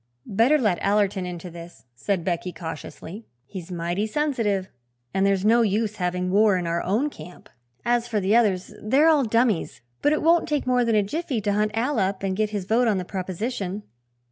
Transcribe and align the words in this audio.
"Better 0.25 0.57
let 0.57 0.79
Allerton 0.81 1.27
into 1.27 1.51
this," 1.51 1.85
said 1.93 2.23
Becky 2.23 2.51
cautiously. 2.51 3.27
"He's 3.45 3.71
mighty 3.71 4.07
sensitive 4.07 4.67
and 5.13 5.27
there's 5.27 5.45
no 5.45 5.61
use 5.61 5.97
having 5.97 6.31
war 6.31 6.57
in 6.57 6.65
our 6.65 6.81
own 6.81 7.11
camp. 7.11 7.47
As 7.85 8.07
for 8.07 8.19
the 8.19 8.35
others, 8.35 8.73
they're 8.81 9.09
all 9.09 9.23
dummies; 9.25 9.81
but 10.01 10.11
it 10.11 10.23
won't 10.23 10.49
take 10.49 10.65
more 10.65 10.83
than 10.83 10.95
a 10.95 11.03
jiffy 11.03 11.39
to 11.41 11.53
hunt 11.53 11.69
Al 11.77 11.99
up 11.99 12.23
and 12.23 12.35
get 12.35 12.49
his 12.49 12.65
vote 12.65 12.87
on 12.87 12.97
the 12.97 13.05
proposition." 13.05 13.83